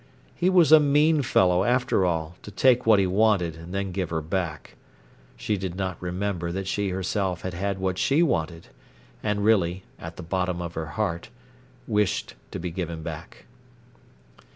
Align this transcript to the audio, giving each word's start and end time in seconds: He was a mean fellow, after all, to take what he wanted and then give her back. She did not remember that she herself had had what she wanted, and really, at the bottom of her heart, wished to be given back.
He 0.35 0.49
was 0.49 0.71
a 0.71 0.79
mean 0.79 1.21
fellow, 1.21 1.63
after 1.63 2.07
all, 2.07 2.35
to 2.41 2.49
take 2.49 2.87
what 2.87 2.97
he 2.97 3.05
wanted 3.05 3.55
and 3.55 3.71
then 3.71 3.91
give 3.91 4.09
her 4.09 4.19
back. 4.19 4.75
She 5.37 5.57
did 5.57 5.75
not 5.75 6.01
remember 6.01 6.51
that 6.51 6.65
she 6.65 6.89
herself 6.89 7.43
had 7.43 7.53
had 7.53 7.77
what 7.77 7.99
she 7.99 8.23
wanted, 8.23 8.69
and 9.21 9.45
really, 9.45 9.83
at 9.99 10.15
the 10.15 10.23
bottom 10.23 10.59
of 10.59 10.73
her 10.73 10.87
heart, 10.97 11.29
wished 11.85 12.33
to 12.49 12.57
be 12.57 12.71
given 12.71 13.03
back. 13.03 13.45